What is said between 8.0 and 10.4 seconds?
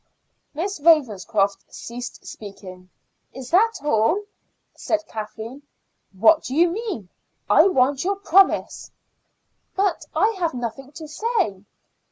your promise." "But I